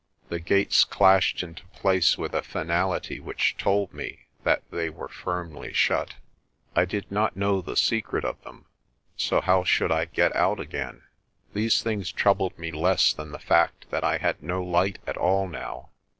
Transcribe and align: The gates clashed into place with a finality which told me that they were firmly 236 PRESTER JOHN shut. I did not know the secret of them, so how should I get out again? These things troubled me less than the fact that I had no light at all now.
The 0.29 0.39
gates 0.39 0.83
clashed 0.83 1.43
into 1.43 1.63
place 1.67 2.17
with 2.17 2.33
a 2.33 2.41
finality 2.41 3.19
which 3.19 3.55
told 3.55 3.93
me 3.93 4.25
that 4.43 4.63
they 4.71 4.89
were 4.89 5.07
firmly 5.07 5.71
236 5.75 5.79
PRESTER 5.85 6.17
JOHN 6.17 6.73
shut. 6.75 6.81
I 6.81 6.85
did 6.85 7.11
not 7.11 7.37
know 7.37 7.61
the 7.61 7.75
secret 7.77 8.25
of 8.25 8.41
them, 8.43 8.65
so 9.15 9.41
how 9.41 9.63
should 9.63 9.91
I 9.91 10.05
get 10.05 10.35
out 10.35 10.59
again? 10.59 11.03
These 11.53 11.83
things 11.83 12.11
troubled 12.11 12.57
me 12.57 12.71
less 12.71 13.13
than 13.13 13.31
the 13.31 13.37
fact 13.37 13.91
that 13.91 14.03
I 14.03 14.17
had 14.17 14.41
no 14.41 14.63
light 14.63 14.97
at 15.05 15.17
all 15.17 15.47
now. 15.47 15.91